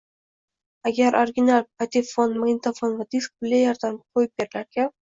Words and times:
aynan 0.89 1.17
original 1.19 1.61
patefon, 1.83 2.35
magnitofon 2.41 2.99
va 3.05 3.09
disk 3.15 3.39
pleyerdan 3.45 4.05
qo‘yib 4.09 4.39
berilarkan. 4.41 4.95